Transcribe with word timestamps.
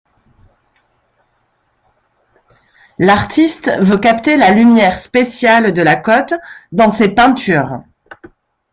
L'artiste 2.97 3.69
veut 3.81 3.99
capter 3.99 4.35
la 4.35 4.49
lumière 4.49 4.97
spéciale 4.97 5.73
de 5.73 5.81
la 5.83 5.95
côte 5.95 6.33
dans 6.71 6.89
ses 6.89 7.09
peintures. 7.09 7.83